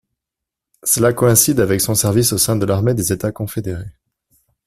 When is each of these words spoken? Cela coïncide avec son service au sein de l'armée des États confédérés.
Cela 0.81 1.13
coïncide 1.13 1.59
avec 1.59 1.79
son 1.79 1.93
service 1.93 2.33
au 2.33 2.39
sein 2.39 2.55
de 2.55 2.65
l'armée 2.65 2.95
des 2.95 3.13
États 3.13 3.31
confédérés. 3.31 3.93